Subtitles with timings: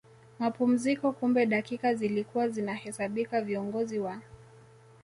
[0.39, 4.21] mapumziko Kumbe dakika zilikuwa zinahesabika viongozi wa